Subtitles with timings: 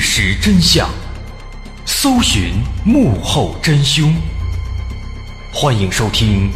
[0.00, 0.88] 事实真相，
[1.84, 2.52] 搜寻
[2.84, 4.14] 幕后真凶。
[5.52, 6.48] 欢迎收听《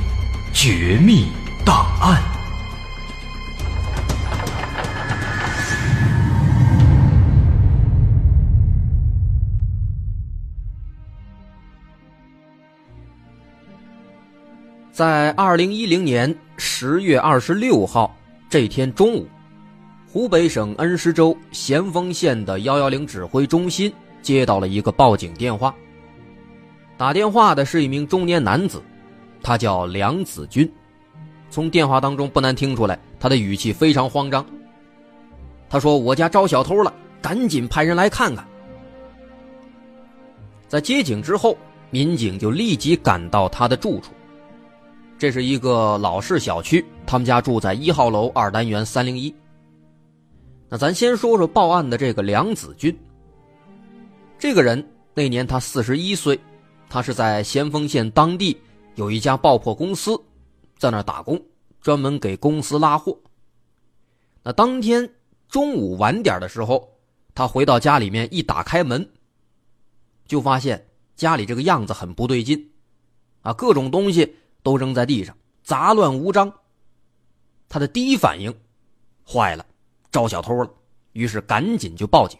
[0.55, 1.27] 绝密
[1.66, 2.23] 档案》。
[14.93, 18.16] 在二零一零年十月二十六号
[18.48, 19.29] 这天中午，
[20.12, 23.91] 湖北省恩施州咸丰县的幺幺零指挥中心
[24.21, 25.75] 接到了一个报警电话。
[26.98, 28.83] 打电话的是一名中年男子，
[29.43, 30.71] 他叫梁子军。
[31.48, 34.45] 从电话当中不难听出来，他的语气非常慌张。
[35.71, 38.47] 他说：“我家招小偷了，赶紧派人来看看。”
[40.69, 41.57] 在接警之后，
[41.88, 44.13] 民警就立即赶到他的住处。
[45.19, 49.35] 这是一个老式小区，他们家住在一号楼二单元三零一。
[50.73, 52.98] 那咱先说说报案的这个梁子军。
[54.38, 56.40] 这个人那年他四十一岁，
[56.88, 58.59] 他是在咸丰县当地
[58.95, 60.18] 有一家爆破公司，
[60.79, 61.38] 在那打工，
[61.82, 63.14] 专门给公司拉货。
[64.42, 65.06] 那当天
[65.47, 66.91] 中午晚点的时候，
[67.34, 69.06] 他回到家里面一打开门，
[70.25, 70.82] 就发现
[71.16, 72.70] 家里这个样子很不对劲，
[73.42, 74.36] 啊，各种东西。
[74.64, 76.53] 都扔在地上，杂乱无章。
[77.69, 78.54] 他的第一反应，
[79.26, 79.66] 坏了，
[80.12, 80.71] 招小偷了，
[81.15, 82.38] 于是赶紧就报警。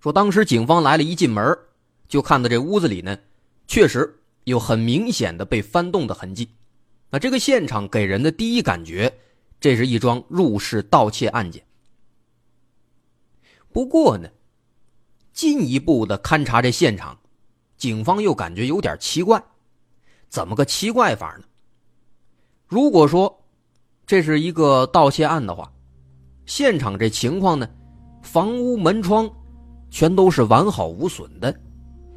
[0.00, 1.58] 说当时警方来了，一进门
[2.08, 3.18] 就看到这屋子里呢，
[3.66, 6.48] 确实有很明显的被翻动的痕迹。
[7.10, 9.12] 那这个现场给人的第一感觉，
[9.60, 11.66] 这是一桩入室盗窃案件。
[13.72, 14.28] 不过呢，
[15.32, 17.18] 进一步的勘察这现场，
[17.76, 19.42] 警方又感觉有点奇怪。
[20.28, 21.44] 怎么个奇怪法呢？
[22.66, 23.41] 如果说
[24.12, 25.72] 这是一个盗窃案的话，
[26.44, 27.66] 现场这情况呢，
[28.20, 29.26] 房屋门窗
[29.88, 31.54] 全都是完好无损的，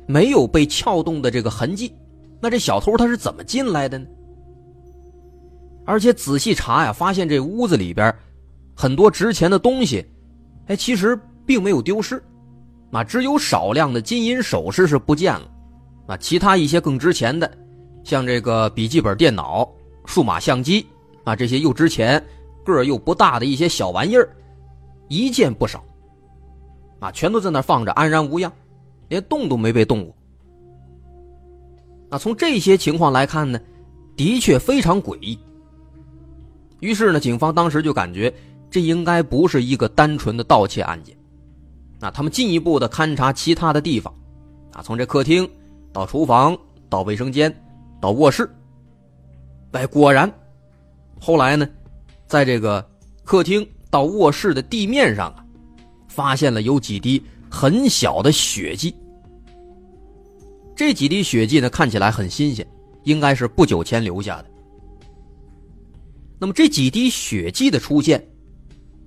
[0.05, 1.95] 没有被撬动的这个痕迹，
[2.41, 4.05] 那这小偷他是怎么进来的呢？
[5.85, 8.13] 而且仔细查呀，发现这屋子里边
[8.75, 10.05] 很多值钱的东西，
[10.67, 12.21] 哎，其实并没有丢失，
[12.91, 15.49] 啊，只有少量的金银首饰是不见了，
[16.07, 17.49] 啊，其他一些更值钱的。
[18.03, 19.65] 像这个笔记本电脑、
[20.05, 20.85] 数码相机
[21.25, 22.23] 啊，这些又值钱、
[22.63, 24.29] 个儿又不大的一些小玩意儿，
[25.09, 25.83] 一件不少，
[26.99, 28.49] 啊，全都在那放着，安然无恙，
[29.09, 30.15] 连动都没被动过。
[32.09, 33.59] 那从这些情况来看呢，
[34.15, 35.37] 的确非常诡异。
[36.79, 38.33] 于是呢，警方当时就感觉
[38.69, 41.15] 这应该不是一个单纯的盗窃案件。
[41.99, 44.13] 那他们进一步的勘察其他的地方，
[44.71, 45.49] 啊，从这客厅
[45.91, 46.57] 到厨房
[46.89, 47.53] 到卫生间。
[48.01, 48.47] 到卧室，
[49.71, 50.31] 哎，果然，
[51.25, 51.67] 后来呢，
[52.27, 52.87] 在这个
[53.23, 55.43] 客厅到卧室的地面上啊，
[56.07, 57.19] 发现了有几滴
[57.49, 58.95] 很小的血迹。
[60.75, 62.63] 这几滴血迹呢，看起来很新鲜，
[63.05, 64.45] 应该是不久前留下的。
[66.37, 68.23] 那么这几滴血迹的出现，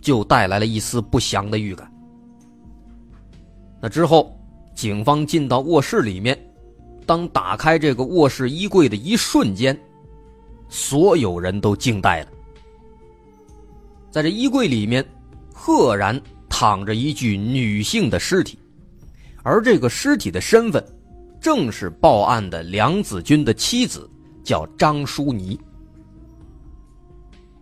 [0.02, 1.88] 就带来了一丝不祥的预感。
[3.80, 4.36] 那之后，
[4.74, 6.36] 警方进到卧室里面。
[7.06, 9.78] 当打开这个卧室衣柜的一瞬间，
[10.68, 12.28] 所有人都惊呆了。
[14.10, 15.04] 在这衣柜里面，
[15.52, 18.58] 赫然躺着一具女性的尸体，
[19.42, 20.84] 而这个尸体的身份，
[21.40, 24.08] 正是报案的梁子军的妻子，
[24.42, 25.58] 叫张淑妮。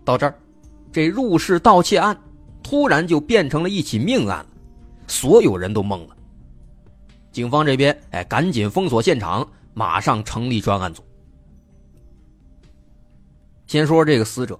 [0.04, 0.38] 到这儿，
[0.92, 2.16] 这入室盗窃案
[2.62, 4.46] 突然就变成了一起命案了，
[5.06, 6.16] 所有人都懵了。
[7.32, 11.02] 警方这边，哎，赶紧封锁现场，马上成立专案组。
[13.76, 14.58] 先说这个死者，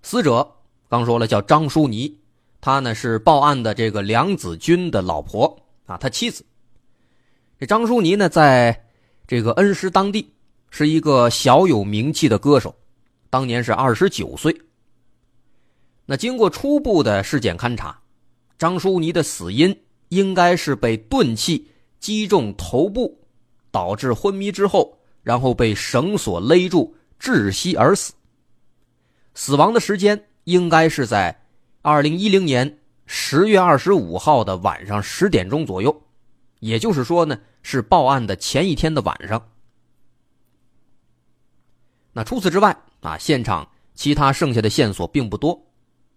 [0.00, 0.50] 死者
[0.88, 2.18] 刚说了叫张淑妮，
[2.58, 5.44] 她呢是报案的这个梁子军的老婆
[5.84, 6.42] 啊，他妻子。
[7.58, 8.82] 这张淑妮呢，在
[9.26, 10.32] 这个恩施当地
[10.70, 12.74] 是一个小有名气的歌手，
[13.28, 14.58] 当年是二十九岁。
[16.06, 18.00] 那经过初步的尸检勘查，
[18.56, 19.78] 张淑妮的死因
[20.08, 21.68] 应该是被钝器。
[21.98, 23.20] 击中头部，
[23.70, 28.14] 导致昏迷之后，然后被绳索勒住窒息而死。
[29.40, 31.34] 死亡的时间应该是在
[31.80, 36.02] 二零一零年十月二十五号的晚上十点钟左右，
[36.58, 39.42] 也就是说呢，是报案的前一天的晚上。
[42.12, 45.58] 那除此之外啊，现场其他剩下的线索并不多，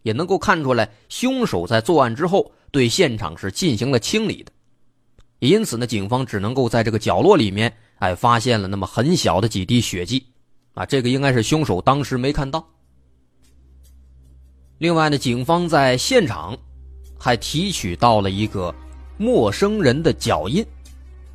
[0.02, 4.52] 也能够看出来，凶手在作案之后对现场是进行了清理的。
[5.40, 10.28] 因此呢，警方只能够在这个角落里面，哎，发现了那么很小的几滴血迹，
[10.74, 12.68] 啊，这个应该是凶手当时没看到。
[14.80, 16.58] 另外呢，警方在现场
[17.18, 18.74] 还提取到了一个
[19.18, 20.66] 陌生人的脚印，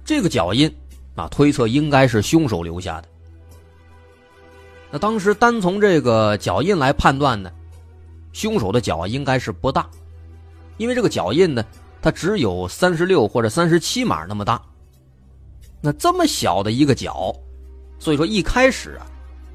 [0.04, 0.70] 这个脚印
[1.14, 3.08] 啊，推测应该是凶手留下的。
[4.90, 7.50] 那当时单从这个脚印来判断呢，
[8.32, 9.88] 凶手的脚应该是不大，
[10.76, 11.64] 因为这个脚印呢，
[12.02, 14.60] 它只有三十六或者三十七码那么大。
[15.80, 17.34] 那这么小的一个脚，
[17.98, 19.06] 所以说一开始啊，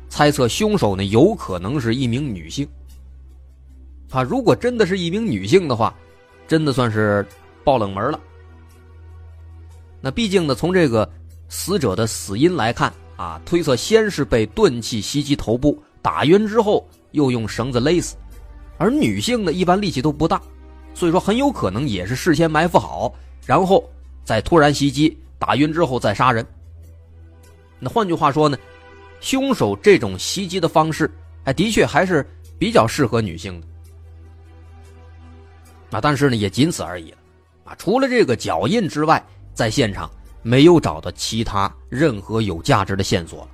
[0.07, 2.68] 猜测凶手呢有可能是一名女性。
[4.13, 5.94] 啊，如果真的是一名女性的话，
[6.48, 7.25] 真的算是
[7.63, 8.19] 爆冷门了。
[10.00, 11.10] 那毕竟呢，从这个
[11.50, 12.94] 死者的死因来看。
[13.15, 18.15] 啊，推测先是被钝器袭击头部打晕之后，又用绳子勒死。
[18.80, 20.42] 而女性呢，一般力气都不大，
[20.95, 23.13] 所以说很有可能也是事先埋伏好，
[23.45, 23.88] 然后
[24.25, 26.44] 再突然袭击打晕之后再杀人。
[27.80, 28.57] 那换句话说呢，
[29.21, 31.09] 凶手这种袭击的方式，
[31.44, 32.27] 哎，的确还是
[32.57, 33.68] 比较适合女性的。
[35.94, 37.18] 啊，但是呢，也仅此而已了。
[37.63, 40.10] 啊，除了这个脚印之外，在现场。
[40.45, 43.48] 没有找到其他任何有价值的线索。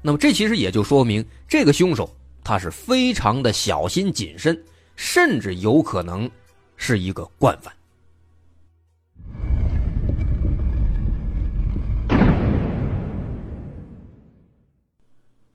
[0.00, 2.08] 那么这其实也就说明，这个凶手
[2.44, 4.56] 他是非常的小心谨慎，
[4.94, 6.30] 甚至有可能
[6.76, 7.74] 是一个惯犯。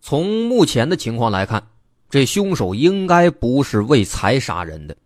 [0.02, 1.66] 从目前的情况来看，
[2.10, 4.98] 这凶手应该不是为财杀人的，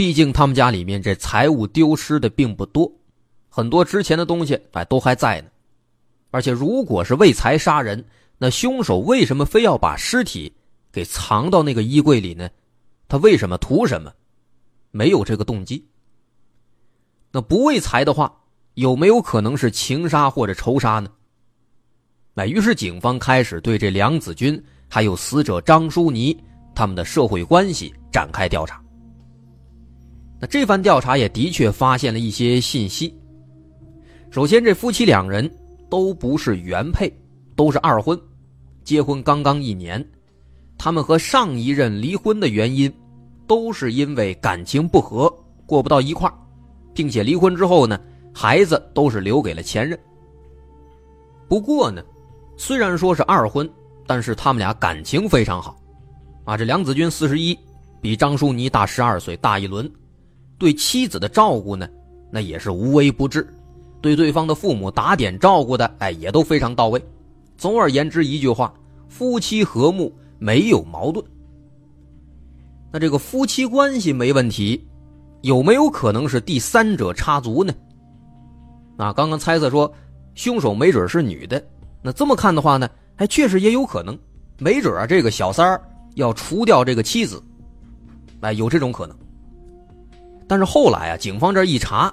[0.00, 2.90] 毕竟他们家里面这财物丢失的并不多。
[3.50, 5.48] 很多值钱的东西哎都还在呢，
[6.30, 8.02] 而且如果是为财杀人，
[8.38, 10.50] 那凶手为什么非要把尸体
[10.90, 12.48] 给藏到那个衣柜里呢？
[13.08, 14.10] 他为什么图什么？
[14.90, 15.86] 没有这个动机。
[17.30, 18.34] 那不为财的话，
[18.76, 21.10] 有没有可能是情杀或者仇杀呢？
[22.32, 26.34] 那于是警方开始对这梁子军还有死者张淑妮
[26.74, 28.82] 他们的社会关系展开调查。
[30.40, 33.14] 那这番调查也的确发现了一些信息。
[34.30, 35.48] 首先，这夫妻两人
[35.90, 37.12] 都不是原配，
[37.54, 38.18] 都是二婚，
[38.82, 40.04] 结婚刚刚一年。
[40.78, 42.90] 他们和上一任离婚的原因，
[43.46, 45.30] 都是因为感情不和，
[45.66, 46.32] 过不到一块，
[46.94, 48.00] 并且离婚之后呢，
[48.32, 49.98] 孩子都是留给了前任。
[51.46, 52.02] 不过呢，
[52.56, 53.68] 虽然说是二婚，
[54.06, 55.76] 但是他们俩感情非常好。
[56.44, 57.58] 啊，这梁子军四十一，
[58.00, 59.90] 比张淑妮大十二岁，大一轮，
[60.60, 61.88] 对妻子的照顾呢，
[62.30, 63.48] 那也是无微不至。
[64.02, 67.02] 对对方的父母打点照顾的，哎，也都非常到位。
[67.56, 68.72] 总而言之，一句话，
[69.08, 71.24] 夫妻和睦，没有矛盾。
[72.92, 74.86] 那这个夫妻关系没问题，
[75.40, 77.72] 有没有可能是第三者插足呢？
[78.98, 79.90] 啊，刚刚猜测说
[80.34, 81.62] 凶手没准是女的，
[82.02, 82.86] 那这么看的话呢，
[83.16, 84.18] 还确实也有可能，
[84.58, 85.82] 没准啊，这个小三儿
[86.16, 87.42] 要除掉这个妻子，
[88.40, 89.16] 哎，有这种可能。
[90.50, 92.12] 但是后来啊，警方这一查。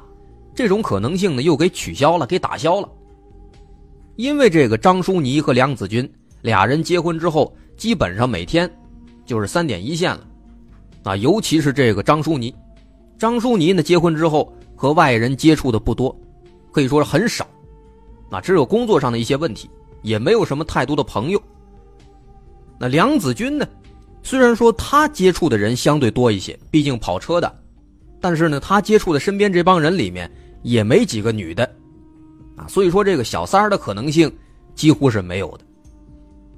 [0.53, 2.87] 这种可能性呢，又给取消了，给打消了。
[4.15, 6.07] 因为这个张淑妮和梁子军
[6.43, 8.71] 俩人结婚之后，基本上每天
[9.25, 10.21] 就是三点一线了，
[11.01, 12.53] 啊，尤其是这个张淑妮，
[13.17, 16.15] 张淑妮呢结婚之后和外人接触的不多，
[16.71, 17.43] 可以说是很少，
[18.29, 19.67] 啊，只有工作上的一些问题，
[20.03, 21.41] 也没有什么太多的朋友。
[22.77, 23.67] 那梁子军呢，
[24.21, 27.51] 虽然说他接触的人相对多一些，毕竟跑车的，
[28.19, 30.29] 但是呢，他接触的身边这帮人里面。
[30.63, 31.63] 也没几个女的，
[32.57, 34.29] 啊，所以说这个小三儿的可能性
[34.75, 35.63] 几乎是没有的。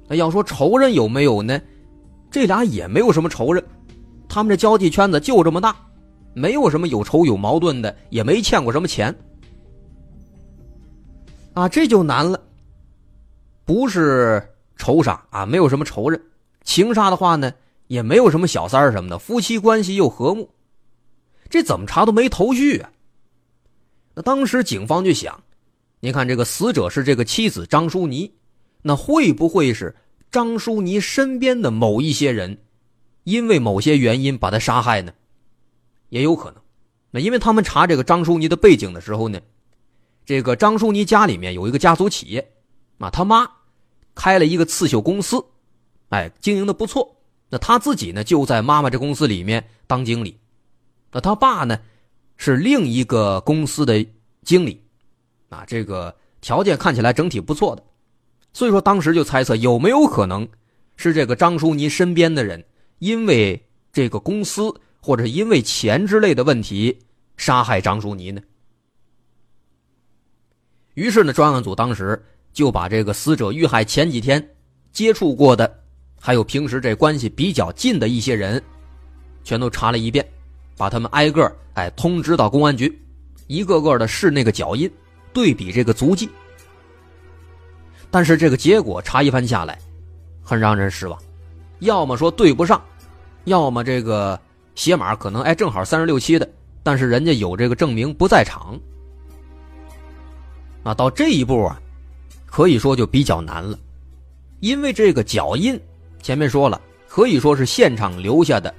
[0.08, 1.60] 那要说仇人有没有呢？
[2.28, 3.62] 这俩也没有什么仇人，
[4.28, 5.76] 他们这交际圈子就这么大，
[6.34, 9.14] 没有什么有仇有矛盾的，也没欠过什么钱。
[11.52, 12.40] 啊，这就难了。
[13.64, 14.42] 不是
[14.76, 16.18] 仇杀啊，没有什么仇人；
[16.64, 17.52] 情杀的话呢，
[17.86, 20.48] 也没有什么小三儿什么的，夫妻关系又和睦，
[21.50, 22.90] 这怎么查都没头绪啊。
[24.14, 25.42] 那当时警方就想，
[26.00, 28.32] 您看这个死者是这个妻子张淑妮，
[28.82, 29.94] 那会不会是
[30.30, 32.58] 张淑妮身边的某一些人，
[33.24, 35.12] 因为某些原因把她杀害呢？
[36.08, 36.62] 也有可能。
[37.10, 39.40] 那因为他们查这个张淑妮的背景的时候呢，
[40.24, 42.52] 这个张淑妮家里面有一个家族企业，
[42.98, 43.50] 啊，他妈
[44.14, 45.44] 开了一个刺绣公司，
[46.08, 47.16] 哎，经营的不错。
[47.48, 50.39] 那他自己呢就在妈妈这公司里面当经理，
[51.12, 51.78] 那他爸呢？
[52.42, 54.02] 是另一个公司的
[54.44, 54.82] 经理，
[55.50, 57.82] 啊，这个条件看起来整体不错的，
[58.54, 60.48] 所以说当时就猜测有没有可能
[60.96, 62.64] 是这个张淑妮身边的人
[62.98, 63.62] 因为
[63.92, 66.98] 这个公司或者因为钱之类的问题
[67.36, 68.40] 杀害张淑妮呢？
[70.94, 72.24] 于是呢，专案组当时
[72.54, 74.56] 就把这个死者遇害前几天
[74.92, 75.82] 接触过的，
[76.18, 78.62] 还有平时这关系比较近的一些人，
[79.44, 80.26] 全都查了一遍。
[80.80, 82.98] 把他们挨个哎通知到公安局，
[83.48, 84.90] 一个个的试那个脚印，
[85.30, 86.26] 对比这个足迹。
[88.10, 89.78] 但是这个结果查一番下来，
[90.42, 91.20] 很让人失望，
[91.80, 92.82] 要么说对不上，
[93.44, 94.40] 要么这个
[94.74, 96.48] 鞋码可能哎正好三十六七的，
[96.82, 98.80] 但是人家有这个证明不在场。
[100.82, 101.78] 啊，到这一步啊，
[102.46, 103.78] 可以说就比较难了，
[104.60, 105.78] 因为这个脚印
[106.22, 108.74] 前面说了，可以说是现场留下的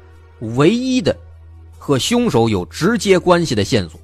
[0.57, 1.15] 唯一的
[1.83, 3.99] 和凶手有直接关系的线索。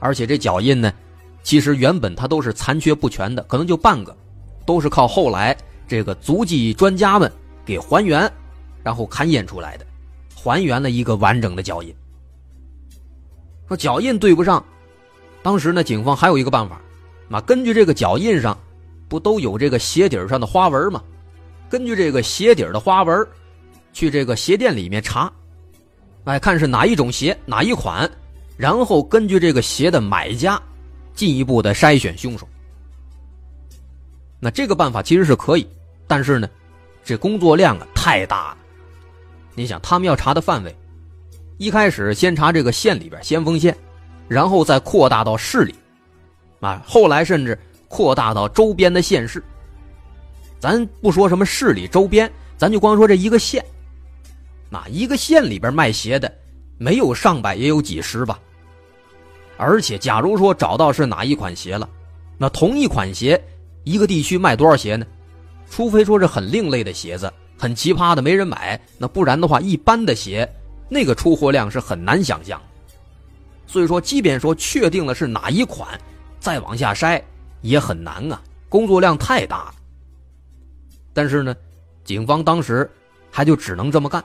[0.00, 0.92] 而且这脚印呢，
[1.44, 4.14] 其实原本它都是残缺不全的，可能就半个，
[4.66, 5.56] 都是靠后来
[5.86, 7.30] 这个足迹专家们
[7.64, 8.28] 给还原，
[8.82, 9.86] 然后勘验出来的，
[10.34, 11.94] 还原了一个完整的脚印。
[13.68, 14.62] 说脚印对不上。
[15.44, 16.80] 当时呢，警方还有一个办法，
[17.30, 18.58] 啊，根据这个脚印上，
[19.08, 21.00] 不都有这个鞋底上的花纹吗？
[21.70, 23.24] 根据这个鞋底的花纹，
[23.92, 25.32] 去这个鞋店里面查，
[26.26, 28.10] 哎，看是哪一种鞋，哪一款，
[28.56, 30.60] 然后根据这个鞋的买家，
[31.14, 32.46] 进一步的筛选凶手。
[34.40, 35.64] 那这个办法其实是可以，
[36.08, 36.48] 但是呢，
[37.04, 38.58] 这工作量啊太大了。
[39.54, 40.76] 你想，他们要查的范围，
[41.58, 43.74] 一开始先查这个县里边，先锋县。
[44.28, 45.72] 然后再扩大到市里，
[46.58, 47.56] 啊，后来甚至
[47.86, 49.40] 扩大到周边的县市。
[50.58, 53.64] 咱不说什么市里周边，咱就光说这一个县，
[54.76, 56.32] 啊一个县里边卖鞋的，
[56.76, 58.38] 没有上百也有几十吧。
[59.56, 61.88] 而且，假如说找到是哪一款鞋了，
[62.36, 63.42] 那同一款鞋，
[63.84, 65.06] 一个地区卖多少鞋呢？
[65.70, 70.46] 除非说是很另类的鞋子，很奇葩的没人买，那不然的话，一般的鞋，
[70.90, 72.60] 那个出货量是很难想象。
[73.66, 75.98] 所以说，即便说确定了是哪一款，
[76.38, 77.20] 再往下筛
[77.62, 79.74] 也很难啊，工作量太大了。
[81.12, 81.56] 但是呢，
[82.04, 82.88] 警方当时
[83.30, 84.22] 还就只能这么干，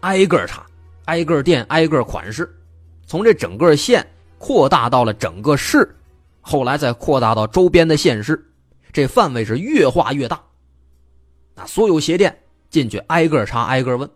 [0.00, 0.64] 挨个查，
[1.06, 2.48] 挨个店，挨个款式，
[3.06, 4.06] 从这整个县
[4.38, 5.96] 扩大到了整个市，
[6.40, 8.50] 后来再扩大到周边的县市，
[8.92, 10.42] 这范围是越画越大。
[11.54, 14.08] 那所有鞋店进去挨个查，挨个问，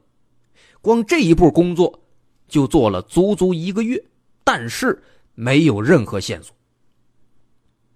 [0.81, 2.01] 光这一步工作
[2.49, 4.03] 就做了足足一个月。
[4.45, 5.01] 但是
[5.35, 6.53] 没有任何线索，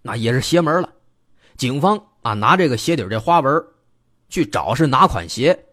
[0.01, 0.93] 那也是邪门了。
[1.57, 3.65] 警方啊，拿这个鞋底这花纹
[4.29, 5.66] 去找是哪款鞋，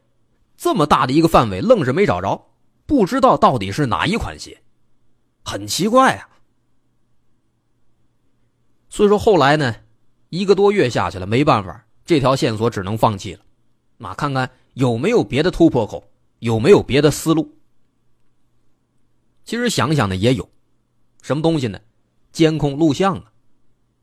[0.63, 2.41] 这么大的一个范围，愣是没找着，
[2.85, 4.63] 不知道到底是哪一款鞋，
[5.43, 6.29] 很奇怪啊。
[8.87, 9.75] 所以说后来呢，
[10.29, 13.41] 一个多月下去了，没办法，这条线索只能放弃了。
[13.97, 17.53] 那看看有没有别的突破口，有没有别的思路。
[19.43, 20.49] 其实想想呢，也有。
[21.21, 21.77] 什么东西呢？
[22.31, 23.33] 监控录像啊！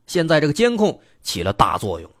[0.05, 2.17] 现在这个监控起了大作用了，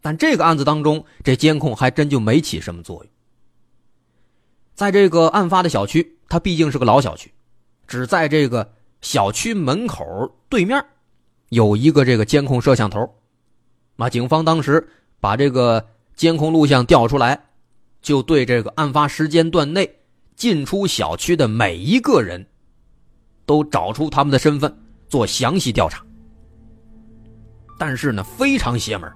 [0.00, 3.13] 但这个案子当中，这监控还真就没起什么作用。
[4.74, 7.32] 在这个案发的小区，它毕竟是个老小区，
[7.86, 10.04] 只在这个小区门口
[10.48, 10.84] 对面
[11.48, 13.08] 有一个这个监控摄像头。
[13.96, 14.88] 那警方当时
[15.20, 17.46] 把这个监控录像调出来，
[18.02, 20.00] 就对这个案发时间段内
[20.36, 22.46] 进出小区的每一个人。
[23.46, 24.74] 都找出他们的身份，
[25.06, 26.02] 做详细调查。
[27.78, 29.12] 但是呢，非常邪门，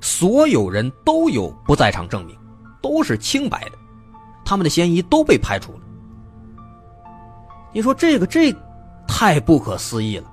[0.00, 2.38] 所有人都有不在场证明，
[2.80, 3.72] 都是清白的，
[4.48, 5.80] 他们的嫌疑都被排除了。
[7.70, 8.50] 你说这个这，
[9.06, 10.32] 太不可思议了。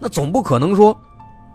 [0.00, 1.00] 那总不可能说，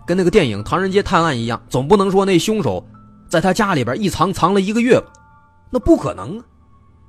[0.05, 2.81] 跟那个电影《唐人街探案》一样，总不能说那凶手
[3.27, 5.11] 在他家里边一藏藏了一个月吧？
[5.69, 6.45] 那不可能啊，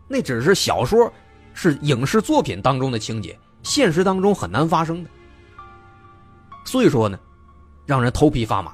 [0.09, 1.13] 那只是小说。
[1.61, 5.11] 是影视作品当中的情节，现实当中很难发生的。
[6.65, 7.19] 所以说呢，
[7.85, 8.73] 让人头皮发麻。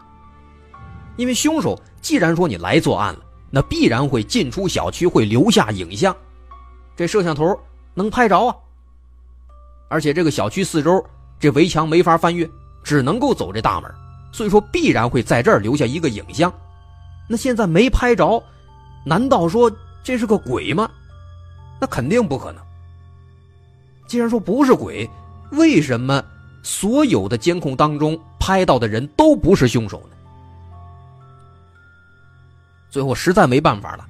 [1.16, 3.20] 因为凶手既然说你来作案了，
[3.54, 6.14] 那必然会进出小区，会留下影像，
[6.96, 7.56] 这摄像头
[7.94, 8.56] 能拍着啊。
[9.88, 11.00] 而且这个小区四周
[11.38, 12.50] 这围墙没法翻越，
[12.82, 13.88] 只能够走这大门，
[14.32, 16.52] 所以说必然会在这儿留下一个影像。
[17.28, 18.42] 那现在没拍着，
[19.06, 19.70] 难道说
[20.02, 20.90] 这是个鬼吗？
[21.80, 22.60] 那肯定不可能。
[24.08, 25.08] 既然说不是鬼，
[25.52, 26.20] 为什么
[26.64, 30.13] 所有的监控当中拍到的人都不是凶手呢？
[32.94, 34.06] 最后实在没办法了，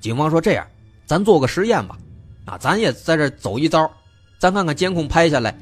[0.00, 0.66] 警方说：“这样，
[1.06, 1.96] 咱做个实验吧，
[2.44, 3.88] 啊，咱也在这走一遭，
[4.36, 5.56] 咱看看监控拍下来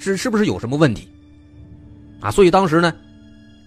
[0.00, 1.08] 是是不是有什么问题。”
[2.18, 2.92] 啊，所以当时呢，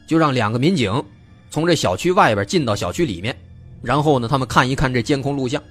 [0.06, 1.02] 就让两个民警
[1.50, 3.34] 从这小区外边进到小区里面，
[3.82, 5.64] 然后呢，他们看一看这监控录像。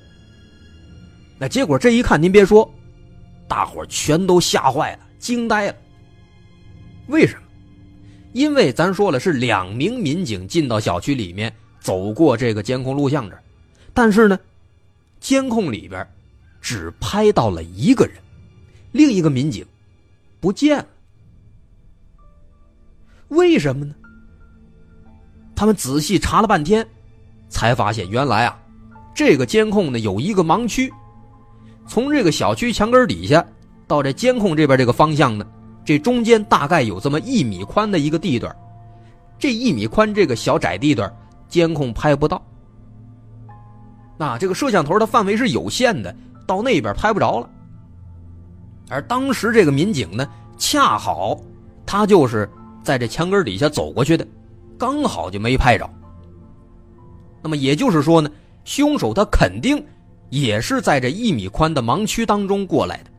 [1.39, 2.67] 那结果这一看，您别说。
[3.47, 5.75] 大伙全都吓坏了，惊呆了。
[7.09, 7.43] 为什么？
[8.33, 13.43] 因为咱说了是两名民警进到小区里面，走过这个监控录像这儿，
[13.93, 14.39] 但是呢，
[15.19, 16.07] 监控里边
[16.61, 18.15] 只拍到了一个人，
[18.93, 19.65] 另一个民警
[20.41, 20.87] 不见了。
[23.29, 23.95] 为什么呢？
[25.55, 26.87] 他们仔细查了半天，
[27.49, 28.59] 才发现原来啊，
[29.15, 30.93] 这个监控呢有一个盲区，
[31.87, 33.45] 从这个小区墙根底下
[33.87, 35.47] 到这监控这边这个方向呢，
[35.85, 38.55] 这中间大概有这么一米宽的一个地段，
[39.39, 41.13] 这一米宽这个小窄地段，
[41.51, 42.43] 监控拍不到。
[44.17, 46.15] 那这个摄像头的范围是有限的，
[46.47, 47.51] 到那边拍不着了。
[48.89, 50.27] 而当时这个民警呢，
[50.57, 51.39] 恰好
[51.85, 52.49] 他就是
[52.83, 54.27] 在这墙根底下走过去的。
[54.79, 55.89] 刚好就没拍着。
[57.43, 58.31] 那么也就是说呢，
[58.65, 59.85] 凶手他肯定
[60.31, 63.11] 也是在这一米宽的盲区当中过来的，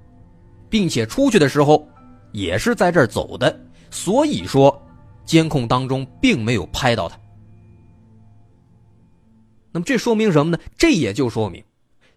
[0.69, 1.87] 并且出去的时候
[2.31, 3.59] 也是在这儿走的，
[3.89, 4.81] 所以说
[5.25, 7.15] 监控当中并没有拍到他。
[9.71, 10.59] 那么这说明什么呢？
[10.77, 11.63] 这也就说明，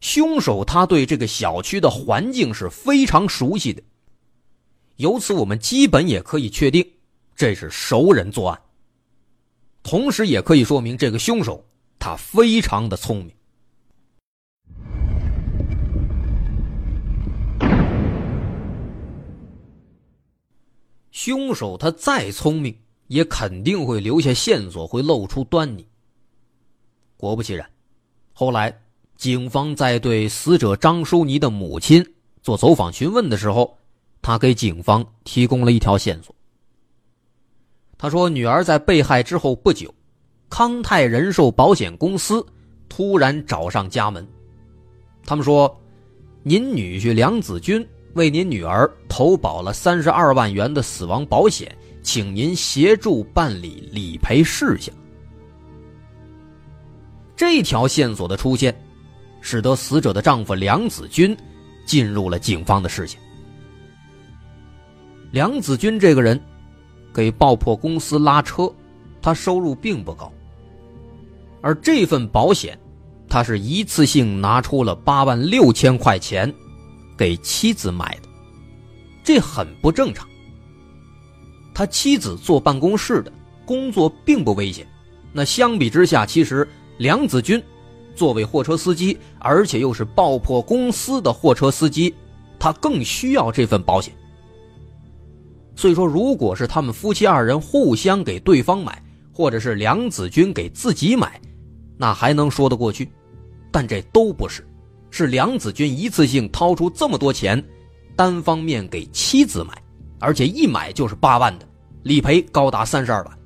[0.00, 3.82] 凶手他对这个小区的环境是非常熟悉的。
[4.96, 6.84] 由此我们基本也可以确定，
[7.34, 8.60] 这是熟人作案。
[9.82, 11.64] 同时，也可以说明这个凶手
[11.98, 13.34] 他非常的聪明。
[21.10, 25.86] 凶手他再聪明，也肯定会留下线索，会露出端倪。
[27.16, 27.68] 果不其然，
[28.32, 28.76] 后来
[29.16, 32.04] 警方在对死者张淑妮的母亲
[32.42, 33.76] 做走访询问的时候，
[34.20, 36.34] 他给警方提供了一条线索。
[37.96, 39.92] 他说：“女儿在被害之后不久，
[40.50, 42.44] 康泰人寿保险公司
[42.88, 44.26] 突然找上家门。
[45.24, 45.74] 他们说，
[46.42, 54.94] 您女婿梁子军为您女儿投保了三十二万元的死亡保险，请您协助办理理赔事项。
[57.36, 58.74] 这条线索的出现，
[59.40, 61.36] 使得死者的丈夫梁子军
[61.86, 63.20] 进入了警方的视线。
[65.32, 66.40] 梁子军这个人。”
[67.14, 68.68] 给爆破公司拉车，
[69.22, 70.32] 他收入并不高。
[71.60, 72.76] 而这份保险，
[73.28, 76.52] 他是一次性拿出了八万六千块钱，
[77.16, 78.28] 给妻子买的，
[79.22, 80.26] 这很不正常。
[81.72, 83.32] 他妻子坐办公室的
[83.64, 84.84] 工作并不危险，
[85.32, 87.62] 那相比之下，其实梁子军
[88.14, 92.14] 作为货车司机，而且又是爆破公司的货车司机，
[92.58, 94.14] 他更需要这份保险。
[95.76, 99.02] 所以说，如果是他们夫妻二人互相给对方买，
[99.32, 101.40] 或者是梁子军给自己买，
[101.96, 103.10] 那还能说得过去。
[103.72, 104.64] 但这都不是，
[105.10, 107.60] 是梁子军一次性掏出这么多钱，
[108.14, 109.76] 单方面给妻子买，
[110.20, 111.66] 而且一买就是八万的，
[112.04, 113.38] 理赔高达三十二万。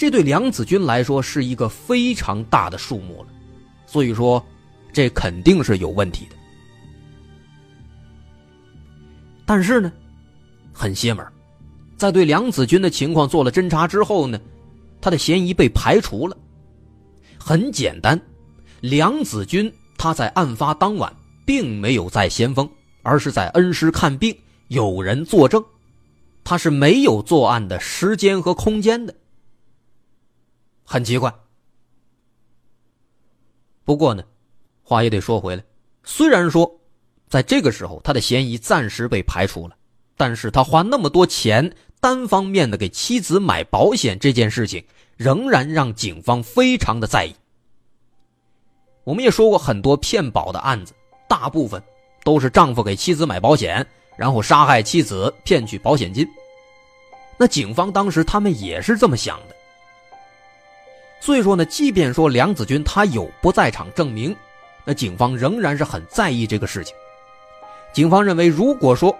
[0.00, 3.28] 这对梁子军来说是一个非常大的数目了，
[3.84, 4.42] 所以说，
[4.94, 6.36] 这肯定是有问题的。
[9.44, 9.92] 但是呢？
[10.72, 11.22] 很邪门，
[11.98, 14.40] 在对梁子军的情况做了侦查之后呢，
[15.02, 16.34] 他的嫌疑被排除了。
[17.38, 18.18] 很简单，
[18.80, 22.66] 梁子军他在案发当晚并没有在先锋，
[23.02, 24.34] 而是在恩施看病，
[24.68, 25.62] 有人作证，
[26.42, 29.14] 他是没有作案的时间和空间的。
[30.92, 31.32] 很奇怪。
[33.84, 34.24] 不过呢，
[34.82, 35.62] 话也得说回来，
[36.02, 36.80] 虽然说
[37.28, 39.76] 在这个时候他的嫌疑暂时被排除了。
[40.16, 44.84] 但是他花那么多钱单方面的给妻子买保险这件事情，
[45.16, 47.34] 仍然让警方非常的在意。
[49.04, 50.92] 我们也说过很多骗保的案子，
[51.28, 51.80] 大部分
[52.24, 53.86] 都是丈夫给妻子买保险，
[54.18, 56.28] 然后杀害妻子骗取保险金。
[57.38, 59.56] 那警方当时他们也是这么想的。
[61.20, 64.34] 所以说呢，即便说梁子军他有不在场证明，
[64.84, 66.94] 那警方仍然是很在意这个事情。
[67.92, 69.14] 警方认为，如果说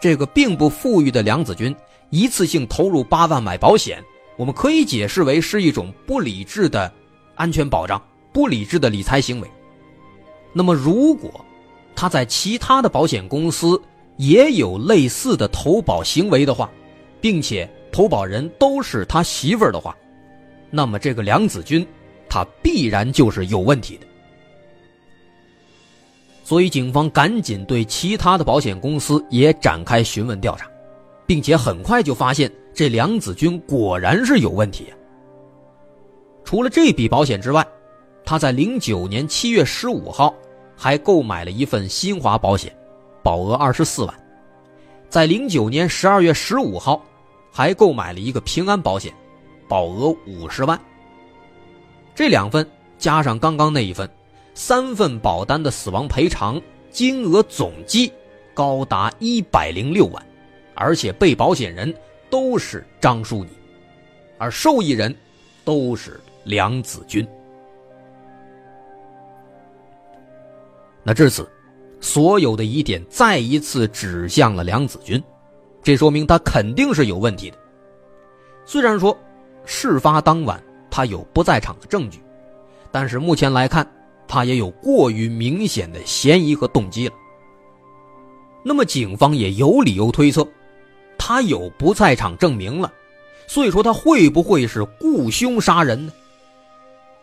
[0.00, 1.74] 这个并不富裕的梁子军
[2.10, 4.04] 一次性投入八万买保险，
[4.36, 6.92] 我们可以解释为是一种不理智的
[7.34, 8.00] 安全保障、
[8.32, 9.50] 不理智的理财行为。
[10.52, 11.44] 那么，如果
[11.96, 13.80] 他在其他的保险公司
[14.16, 16.70] 也有类似的投保行为的话，
[17.20, 19.96] 并且投保人都是他媳妇儿的话，
[20.70, 21.86] 那么这个梁子军
[22.28, 24.06] 他必然就是有问题的。
[26.44, 30.66] 所以，警方赶紧对其他的保险公司也展开询问调查，
[31.26, 34.86] 并且很快就发现这梁子军果然是有问题。
[36.44, 37.66] 除了这笔保险之外，
[38.24, 40.34] 他在零九年七月十五号
[40.74, 42.74] 还购买了一份新华保险，
[43.22, 44.14] 保额二十四万；
[45.10, 47.04] 在零九年十二月十五号
[47.52, 49.12] 还购买了一个平安保险，
[49.68, 50.80] 保额五十万。
[52.14, 54.08] 这两份加上刚刚那一份。
[54.60, 58.12] 三份保单的死亡赔偿金额总计
[58.52, 60.20] 高达一百零六万，
[60.74, 61.94] 而且被保险人
[62.28, 63.50] 都是张淑妮，
[64.36, 65.16] 而受益人
[65.64, 67.24] 都是梁子军。
[71.04, 71.48] 那至此，
[72.00, 75.22] 所有的疑点再一次指向了梁子军，
[75.84, 77.56] 这说明他肯定是有问题的。
[78.66, 79.16] 虽然说
[79.70, 80.58] 事发当晚
[80.90, 82.20] 他有不在场的证据，
[82.90, 83.86] 但是目前来看，
[84.26, 87.14] 他也有过于明显的嫌疑和动机了。
[88.64, 90.48] 那么警方也有理由推测，
[91.18, 92.90] 他有不在场证明了，
[93.46, 96.12] 所以说他会不会是雇凶杀人呢？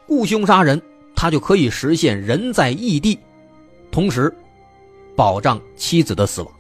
[0.05, 0.79] 雇凶杀人，
[1.15, 3.17] 他就可以实现人在异地。
[3.91, 4.31] 同时，
[5.15, 6.51] 保障妻子的死亡。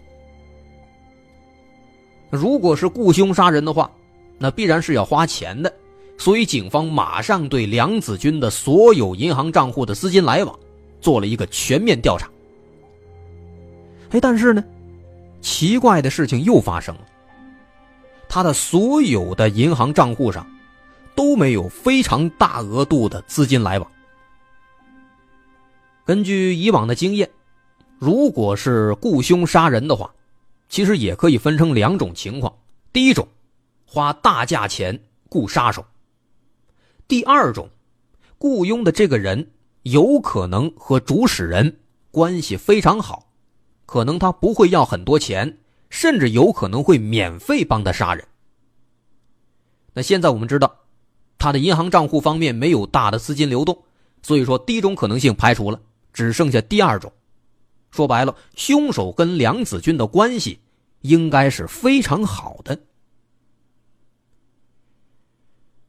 [2.31, 3.89] 如果是雇凶杀人的话，
[4.37, 5.73] 那必然是要花钱的，
[6.17, 10.59] 所以警方马上对梁子军的所有银行账户的资金来往
[10.99, 12.29] 做了一个全面调查。
[14.11, 14.63] 哎，但是呢，
[15.41, 17.01] 奇怪的事情又发生了，
[18.27, 20.45] 他的所有的银行账户上
[21.15, 23.91] 都没有非常大额度的资金来往。
[26.05, 27.29] 根据以往的经验，
[27.97, 30.13] 如果是雇凶杀人的话，
[30.69, 32.53] 其实也可以分成两种情况：
[32.93, 33.27] 第一种，
[33.85, 35.81] 花大价钱雇杀手；
[37.07, 37.69] 第二种，
[38.37, 39.51] 雇佣的这个人
[39.83, 41.77] 有可能和主使人
[42.11, 43.31] 关系非常好，
[43.85, 48.25] 可能他不会要很多钱，甚至有可能会免费帮他杀人。
[49.93, 50.75] 那现在我们知道，
[51.37, 53.83] 他的银行账户方面没有大的资金流动，
[54.21, 55.79] 所以说第一种可能性排除了。
[56.11, 57.11] 只剩下第二种，
[57.91, 60.59] 说白了，凶手跟梁子军的关系
[61.01, 62.79] 应该是非常好的。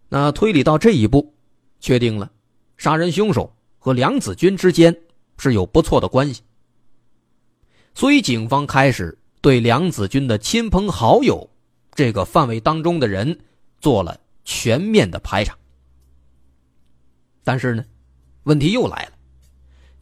[0.09, 1.35] 那推理到这一步，
[1.81, 2.31] 确定了
[2.77, 4.97] 杀人凶手和梁子军之间
[5.39, 6.43] 是有不错的关系，
[7.95, 11.49] 所以警方开始对梁子军的亲朋好友
[11.95, 13.39] 这个范围当中的人
[13.81, 15.57] 做了全面的排查。
[17.43, 17.85] 但是呢，
[18.45, 19.13] 问题又来了。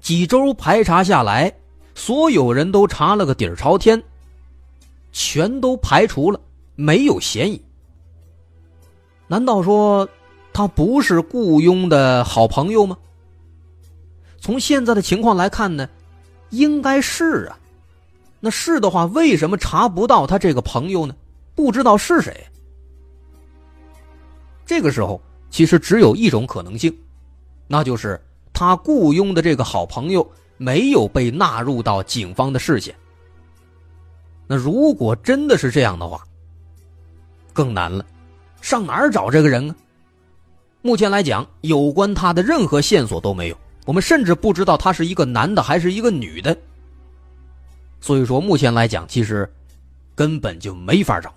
[0.01, 1.51] 几周排查下来，
[1.95, 4.03] 所有人都查了个底儿朝天，
[5.12, 6.38] 全都排除了，
[6.75, 7.63] 没有嫌疑。
[9.35, 10.09] 难道说
[10.53, 12.97] 他不是雇佣的好朋友吗？
[14.38, 15.88] 从现在的情况来看呢，
[16.51, 17.59] 应该是啊。
[18.38, 21.16] 那是的话，为什么查不到他这个朋友呢？
[21.57, 22.47] 不知道是谁。
[24.64, 25.20] 这个时候，
[25.51, 26.97] 其实只有一种可能性，
[27.66, 28.20] 那就是。
[28.53, 30.25] 他雇佣的这个好朋友
[30.59, 32.94] 没有被纳入到警方的视线。
[34.47, 36.23] 那如果真的是这样的话，
[37.53, 38.07] 更难了，
[38.64, 39.77] 上哪儿找这个人啊？
[40.81, 46.57] 目前来讲，有关他的任何线索都没有，我们甚至不知道他是一个男的还是一个女的。
[48.00, 49.46] 所以说，目前来讲，其实
[50.14, 51.35] 根本就没法找。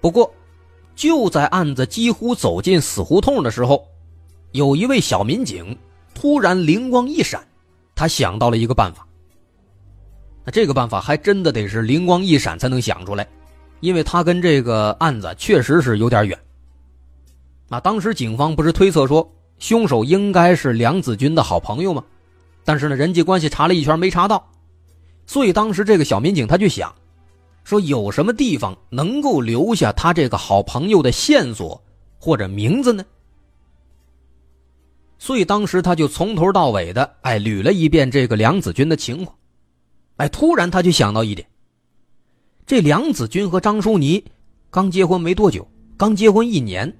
[0.00, 0.32] 不过，
[0.94, 3.84] 就在案子几乎走进死胡同的时候。
[4.52, 5.76] 有一位小民警
[6.14, 7.44] 突然灵光一闪，
[7.96, 9.04] 他想到了一个办法。
[10.44, 13.26] 那这个办法还真的得是灵光一闪才能想出来，
[13.82, 16.38] 因为他跟这个案子确实是有点远。
[17.68, 22.02] 那当时警方不是推测说凶手应该是梁子军的好朋友吗？
[22.64, 24.48] 但是呢，人际关系查了一圈没查到，
[25.26, 26.94] 所以当时这个小民警他就想，
[27.64, 31.82] 说有什么地方能够留下他这个好朋友的线索
[32.18, 33.04] 或者名字呢？
[35.18, 39.36] 所以当时他就从头到尾的哎捋了一遍这个梁子军的情况，
[40.18, 41.48] 哎，突然他就想到一点：
[42.66, 44.24] 这梁子军和张淑妮
[44.70, 46.92] 刚结婚没多久，刚结婚一年。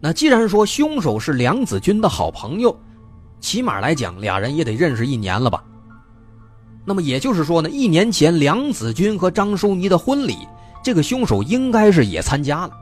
[0.00, 2.76] 那既然说凶手是梁子军的好朋友，
[3.40, 5.64] 起码来讲俩人也得认识一年了吧？
[6.84, 10.36] 那么也就是说呢，一年前梁子军和张淑妮的婚礼，
[10.82, 12.72] 这个凶手应该是也参加了。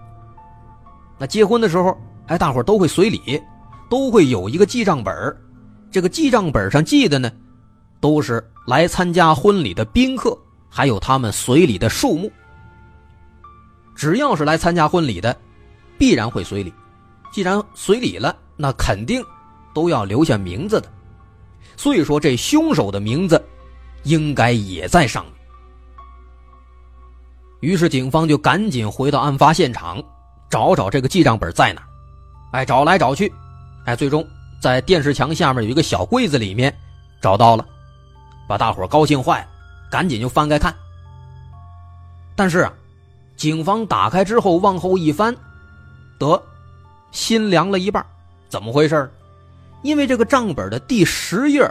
[1.19, 3.43] 那结婚的时候，哎，大伙都会随礼。
[3.89, 5.15] 都会有一个记账本
[5.93, 7.31] 这个记账本上记的呢，
[8.01, 10.37] 都是来参加婚礼的宾客，
[10.77, 12.31] 还有他们随礼的数目。
[13.95, 15.35] 只要是来参加婚礼的，
[15.97, 16.71] 必然会随礼。
[17.33, 19.25] 既然随礼了，那肯定
[19.75, 20.93] 都要留下名字的。
[21.79, 23.43] 所以说，这凶手的名字
[24.03, 25.33] 应该也在上面。
[27.61, 30.03] 于是，警方就赶紧回到案发现场，
[30.51, 31.83] 找找这个记账本在哪
[32.53, 33.33] 哎，找来找去。
[33.87, 34.27] 哎，最终
[34.61, 36.77] 在电视墙下面有一个小柜子里面
[37.23, 37.67] 找到了，
[38.47, 39.49] 把大伙高兴坏了，
[39.97, 40.77] 赶紧就翻开看。
[42.35, 42.71] 但是啊，
[43.35, 45.35] 警方打开之后往后一翻，
[46.19, 46.43] 得
[47.13, 48.05] 心凉了一半。
[48.47, 49.11] 怎么回事？
[49.81, 51.67] 因为这个账本的第十页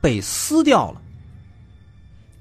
[0.00, 1.00] 被撕掉了。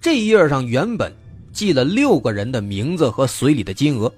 [0.01, 1.13] 这一页上原本
[1.53, 4.11] 记了六个人的名字和随礼的金额。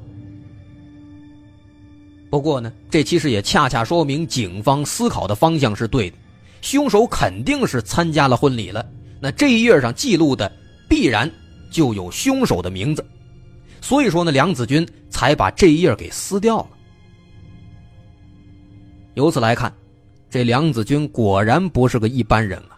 [2.29, 6.15] 不过呢，这其实也恰恰说明警方思考的方向是对的，
[6.61, 8.85] 凶手肯定是参加了婚礼了。
[9.19, 10.49] 那这一页上记录的
[10.87, 11.29] 必然
[11.71, 13.05] 就有凶手的名字，
[13.81, 16.67] 所以说呢，梁子军才把这一页给撕掉了。
[19.15, 19.73] 由此来看，
[20.29, 22.77] 这梁子军果然不是个一般人啊，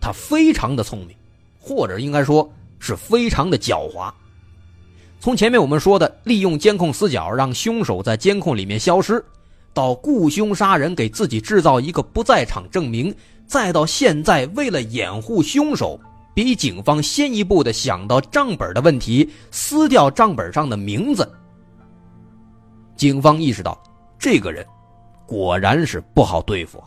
[0.00, 1.16] 他非常的聪明，
[1.58, 4.12] 或者应该说是非常的狡猾。
[5.20, 9.24] 从前面我们说的利用监控死角让凶手在监控里面消失，
[9.72, 13.14] 到雇凶杀人给自己制造一个不在场证明，
[13.46, 15.98] 再到现在为了掩护凶手，
[16.34, 21.30] 比警方先一步的想到账本的问题，撕掉账本上的名字。
[22.96, 23.80] 警方意识到
[24.18, 24.66] 这个人
[25.26, 26.82] 果然是不好对付。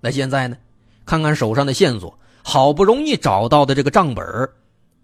[0.00, 0.56] 那现在呢？
[1.04, 4.24] 看看手上的线索，好不容易找到的这个账本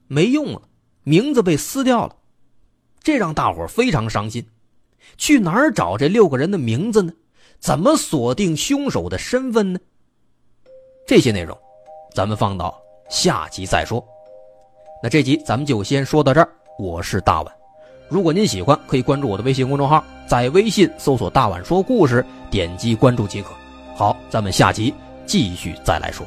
[0.07, 0.63] 没用了。
[1.03, 2.15] 名字被撕掉了，
[3.03, 4.47] 这让大伙非常伤心。
[5.17, 7.13] 去哪儿找这六个人的名字呢？
[7.59, 9.81] 怎么锁定凶手的身份呢？
[11.07, 11.57] 这些内容，
[12.19, 12.77] 咱们放到
[13.09, 14.05] 下集再说。
[15.01, 16.49] 那这集咱们就先说到这儿。
[16.77, 17.55] 我是大碗，
[18.09, 23.51] 如果您喜欢，可以关注我的微信公众号，在微信搜索“大碗说故事”，点击关注即可。
[23.95, 24.93] 好，咱们下集
[25.27, 26.27] 继续再来说。